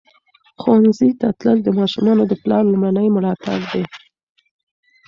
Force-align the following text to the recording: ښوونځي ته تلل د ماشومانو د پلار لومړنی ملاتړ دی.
ښوونځي 0.61 1.09
ته 1.19 1.27
تلل 1.39 1.57
د 1.63 1.69
ماشومانو 1.79 2.23
د 2.27 2.33
پلار 2.41 2.63
لومړنی 2.71 3.07
ملاتړ 3.15 3.59
دی. 3.71 3.83